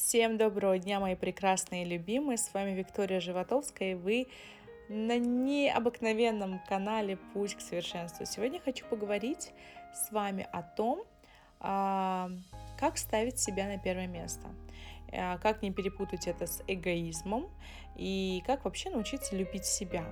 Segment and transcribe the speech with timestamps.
[0.00, 2.38] Всем доброго дня, мои прекрасные и любимые.
[2.38, 4.28] С вами Виктория Животовская, и вы
[4.88, 8.24] на необыкновенном канале «Путь к совершенству».
[8.24, 9.50] Сегодня хочу поговорить
[9.92, 11.02] с вами о том,
[11.58, 12.30] а,
[12.78, 14.48] как ставить себя на первое место,
[15.12, 17.50] а, как не перепутать это с эгоизмом
[17.96, 20.04] и как вообще научиться любить себя.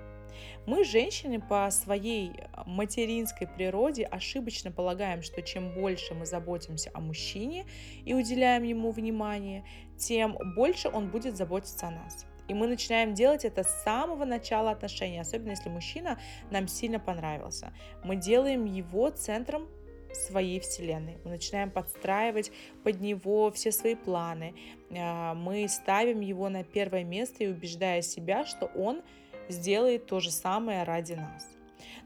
[0.67, 2.33] Мы, женщины, по своей
[2.67, 7.65] материнской природе ошибочно полагаем, что чем больше мы заботимся о мужчине
[8.05, 9.65] и уделяем ему внимание,
[9.97, 12.27] тем больше он будет заботиться о нас.
[12.49, 16.19] И мы начинаем делать это с самого начала отношений, особенно если мужчина
[16.51, 17.73] нам сильно понравился.
[18.05, 19.69] Мы делаем его центром
[20.13, 21.19] своей вселенной.
[21.25, 22.53] Мы начинаем подстраивать
[22.85, 24.55] под него все свои планы.
[24.91, 29.03] А, мы ставим его на первое место и убеждая себя, что он
[29.49, 31.56] сделает то же самое ради нас.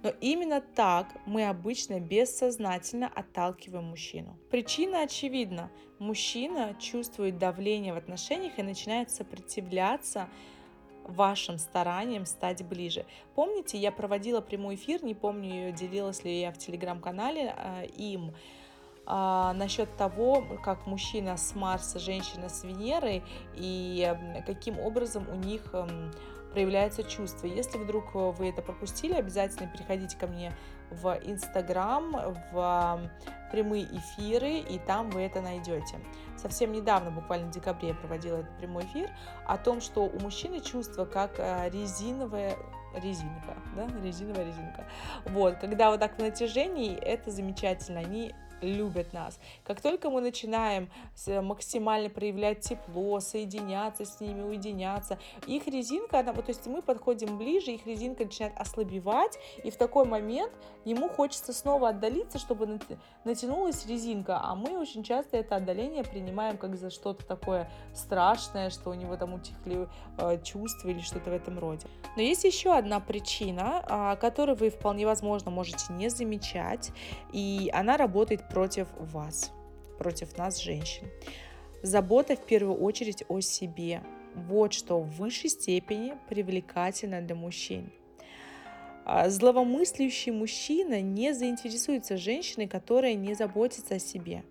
[0.02, 4.38] Но именно так мы обычно бессознательно отталкиваем мужчину.
[4.50, 5.70] Причина очевидна.
[5.98, 10.28] Мужчина чувствует давление в отношениях и начинает сопротивляться
[11.04, 13.04] вашим стараниям стать ближе.
[13.34, 18.32] Помните, я проводила прямой эфир, не помню, делилась ли я в телеграм-канале э, им,
[19.06, 23.22] а, насчет того, как мужчина с Марса, женщина с Венерой,
[23.56, 24.14] и
[24.46, 25.62] каким образом у них
[26.52, 27.46] проявляются чувства.
[27.46, 30.52] Если вдруг э, вы это пропустили, обязательно переходите ко мне
[30.90, 33.10] в Инстаграм, в
[33.50, 36.00] прямые эфиры, и там вы это найдете.
[36.36, 39.10] Совсем недавно, буквально в декабре, я проводила этот прямой эфир
[39.46, 42.56] о том, что у мужчины чувство как э, резиновая
[42.94, 44.84] резинка, да, резиновая резинка.
[45.26, 49.38] Вот, когда вот так в натяжении, это замечательно, они любят нас.
[49.64, 50.90] Как только мы начинаем
[51.42, 57.72] максимально проявлять тепло, соединяться с ними, уединяться, их резинка, она, то есть мы подходим ближе,
[57.72, 60.52] их резинка начинает ослабевать, и в такой момент
[60.84, 62.78] ему хочется снова отдалиться, чтобы
[63.24, 68.90] натянулась резинка, а мы очень часто это отдаление принимаем как за что-то такое страшное, что
[68.90, 69.88] у него там утихли
[70.18, 71.86] э, чувства или что-то в этом роде.
[72.16, 76.92] Но есть еще одна причина, э, которую вы вполне возможно можете не замечать,
[77.32, 79.52] и она работает против вас,
[79.98, 81.08] против нас, женщин.
[81.82, 84.02] Забота в первую очередь о себе.
[84.34, 87.90] Вот что в высшей степени привлекательно для мужчин.
[89.12, 94.44] А, зловомыслящий мужчина не заинтересуется женщиной, которая не заботится о себе.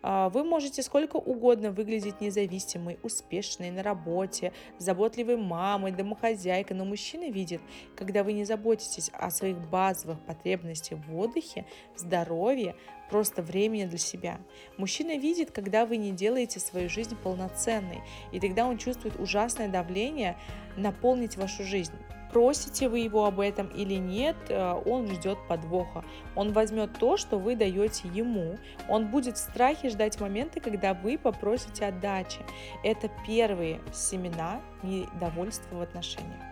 [0.00, 7.30] А, вы можете сколько угодно выглядеть независимой, успешной на работе, заботливой мамой, домохозяйкой, но мужчина
[7.30, 7.60] видит,
[7.94, 12.74] когда вы не заботитесь о своих базовых потребностях в отдыхе, здоровье,
[13.10, 14.40] просто времени для себя.
[14.78, 18.00] Мужчина видит, когда вы не делаете свою жизнь полноценной,
[18.32, 20.38] и тогда он чувствует ужасное давление
[20.78, 21.92] наполнить вашу жизнь
[22.36, 26.04] просите вы его об этом или нет, э, он ждет подвоха.
[26.34, 28.58] Он возьмет то, что вы даете ему.
[28.90, 32.40] Он будет в страхе ждать момента, когда вы попросите отдачи.
[32.84, 36.42] Это первые семена недовольства в отношениях.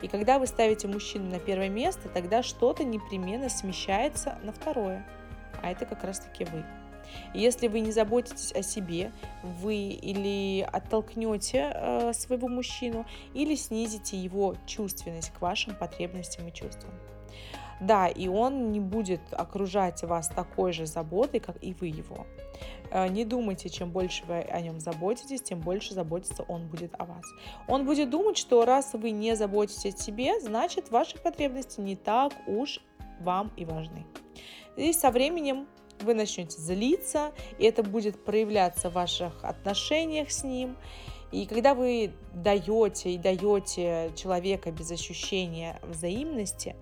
[0.00, 5.04] И когда вы ставите мужчину на первое место, тогда что-то непременно смещается на второе.
[5.60, 6.64] А это как раз-таки вы.
[7.34, 9.12] Если вы не заботитесь о себе,
[9.42, 16.92] вы или оттолкнете э, своего мужчину, или снизите его чувственность к вашим потребностям и чувствам.
[17.80, 22.26] Да, и он не будет окружать вас такой же заботой, как и вы его.
[22.90, 27.04] Э, не думайте, чем больше вы о нем заботитесь, тем больше заботиться он будет о
[27.04, 27.24] вас.
[27.68, 32.32] Он будет думать, что раз вы не заботитесь о себе, значит ваши потребности не так
[32.46, 32.80] уж
[33.20, 34.06] вам и важны.
[34.76, 35.66] И со временем
[36.02, 40.76] вы начнете злиться, и это будет проявляться в ваших отношениях с ним.
[41.32, 46.76] И когда вы даете и даете человека без ощущения взаимности,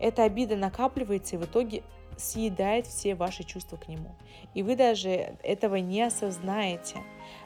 [0.00, 1.82] эта обида накапливается и в итоге
[2.16, 4.14] съедает все ваши чувства к нему.
[4.54, 6.96] И вы даже этого не осознаете.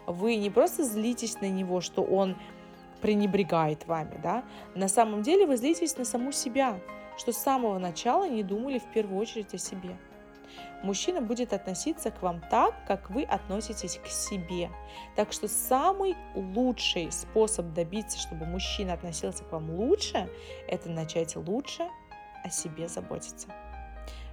[0.07, 2.37] Вы не просто злитесь на него, что он
[3.01, 4.45] пренебрегает вами, да?
[4.75, 6.79] На самом деле вы злитесь на саму себя,
[7.17, 9.97] что с самого начала не думали в первую очередь о себе
[10.83, 14.71] мужчина будет относиться к вам так, как вы относитесь к себе.
[15.17, 20.29] Так что самый лучший способ добиться, чтобы мужчина относился к вам лучше,
[20.69, 21.89] это начать лучше
[22.45, 23.49] о себе заботиться.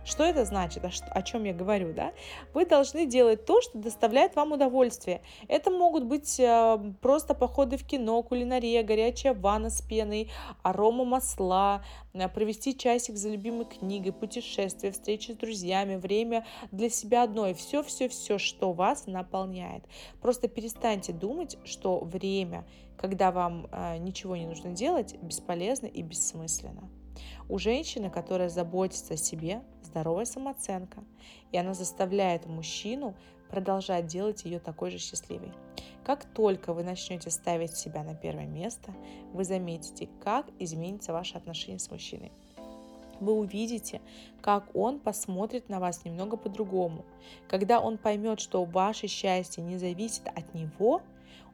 [0.08, 0.86] Что это значит?
[0.86, 1.94] О, о чем я говорю?
[1.94, 2.14] Да?
[2.54, 5.22] Вы должны делать то, что доставляет вам удовольствие.
[5.50, 10.32] Это могут быть э, просто походы в кино, кулинария, горячая ванна с пеной,
[10.64, 11.84] арома масла,
[12.14, 17.54] э, провести часик за любимой книгой, путешествия, встречи с друзьями, время для себя одной.
[17.54, 19.84] Все-все-все, что вас наполняет.
[20.22, 22.66] Просто перестаньте думать, что время,
[22.98, 26.90] когда вам э, ничего не нужно делать, бесполезно и бессмысленно.
[27.50, 31.04] У женщины, которая заботится о себе, здоровая самооценка,
[31.52, 33.16] и она заставляет мужчину
[33.50, 35.54] продолжать делать ее такой же счастливой.
[36.04, 38.94] Как только вы начнете ставить себя на первое место,
[39.34, 42.32] вы заметите, как изменится ваше отношение с мужчиной
[43.20, 44.02] вы увидите,
[44.42, 47.06] как он посмотрит на вас немного по-другому.
[47.48, 51.02] Когда он поймет, что ваше счастье не зависит от него,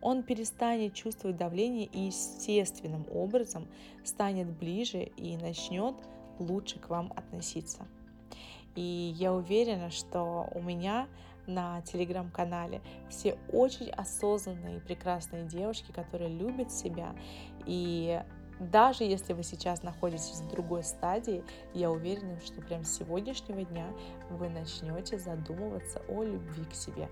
[0.03, 3.67] он перестанет чувствовать давление и естественным образом
[4.03, 5.95] станет ближе и начнет
[6.39, 7.87] лучше к вам относиться.
[8.75, 11.07] И я уверена, что у меня
[11.47, 17.15] на телеграм-канале все очень осознанные и прекрасные девушки, которые любят себя
[17.65, 18.21] и
[18.59, 23.87] даже если вы сейчас находитесь в другой стадии, я уверена, что прямо с сегодняшнего дня
[24.29, 27.09] вы начнете задумываться о любви к себе.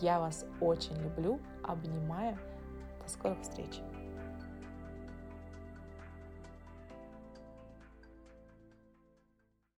[0.00, 2.38] Я вас очень люблю, обнимаю.
[3.02, 3.80] До скорых встреч!